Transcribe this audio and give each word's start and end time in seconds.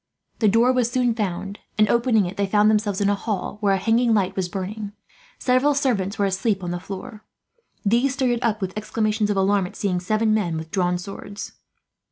The 0.39 0.47
door 0.47 0.73
was 0.73 0.89
soon 0.89 1.13
found 1.13 1.59
and, 1.77 1.87
opening 1.87 2.25
it, 2.25 2.35
they 2.35 2.47
found 2.47 2.71
themselves 2.71 3.01
in 3.01 3.07
a 3.09 3.13
hall 3.13 3.59
where 3.61 3.75
a 3.75 3.77
hanging 3.77 4.15
light 4.15 4.35
was 4.35 4.49
burning. 4.49 4.93
Several 5.37 5.75
servants 5.75 6.17
were 6.17 6.25
asleep 6.25 6.63
on 6.63 6.71
the 6.71 6.79
floor. 6.79 7.23
These 7.85 8.13
started 8.13 8.39
up, 8.41 8.61
with 8.61 8.75
exclamations 8.75 9.29
of 9.29 9.37
alarm, 9.37 9.67
at 9.67 9.75
seeing 9.75 9.99
seven 9.99 10.33
men 10.33 10.57
with 10.57 10.71
drawn 10.71 10.97
swords. 10.97 11.51